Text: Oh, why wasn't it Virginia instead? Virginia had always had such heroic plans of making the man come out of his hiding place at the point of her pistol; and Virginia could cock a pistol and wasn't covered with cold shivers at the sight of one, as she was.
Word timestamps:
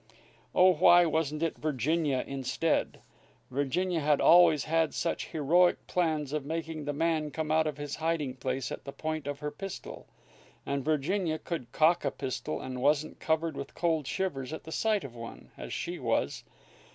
Oh, 0.55 0.73
why 0.73 1.05
wasn't 1.05 1.43
it 1.43 1.59
Virginia 1.59 2.23
instead? 2.25 3.01
Virginia 3.51 3.99
had 3.99 4.19
always 4.19 4.63
had 4.63 4.95
such 4.95 5.27
heroic 5.27 5.85
plans 5.85 6.33
of 6.33 6.43
making 6.43 6.85
the 6.85 6.91
man 6.91 7.29
come 7.29 7.51
out 7.51 7.67
of 7.67 7.77
his 7.77 7.97
hiding 7.97 8.37
place 8.37 8.71
at 8.71 8.83
the 8.83 8.91
point 8.93 9.27
of 9.27 9.41
her 9.41 9.51
pistol; 9.51 10.07
and 10.65 10.83
Virginia 10.83 11.37
could 11.37 11.71
cock 11.71 12.03
a 12.03 12.09
pistol 12.09 12.59
and 12.59 12.81
wasn't 12.81 13.19
covered 13.19 13.55
with 13.55 13.75
cold 13.75 14.07
shivers 14.07 14.51
at 14.51 14.63
the 14.63 14.71
sight 14.71 15.03
of 15.03 15.13
one, 15.15 15.51
as 15.55 15.71
she 15.71 15.99
was. 15.99 16.43